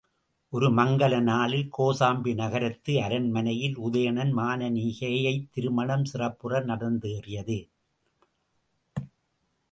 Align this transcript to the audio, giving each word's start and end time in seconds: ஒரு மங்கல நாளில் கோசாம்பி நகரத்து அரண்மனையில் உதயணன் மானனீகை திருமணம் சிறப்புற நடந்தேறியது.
ஒரு 0.53 0.67
மங்கல 0.69 1.15
நாளில் 1.19 1.67
கோசாம்பி 1.77 2.31
நகரத்து 2.33 2.93
அரண்மனையில் 3.01 3.75
உதயணன் 3.77 4.31
மானனீகை 4.37 5.11
திருமணம் 5.51 6.05
சிறப்புற 6.05 6.61
நடந்தேறியது. 6.61 7.59